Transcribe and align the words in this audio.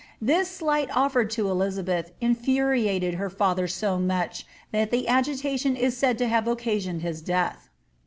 This 0.19 0.49
slight 0.49 0.89
o&red 0.97 1.29
to 1.29 1.47
Elizabeth 1.47 2.11
infuriated 2.19 3.13
her 3.21 3.29
&ther 3.29 3.67
so 3.67 3.99
much 3.99 4.47
thai 4.73 4.85
the 4.85 5.07
agitation 5.07 5.75
is 5.75 5.95
said 5.95 6.17
to 6.17 6.27
hare 6.27 6.49
occasioned 6.49 7.03
his 7.03 7.21
death.' 7.21 7.69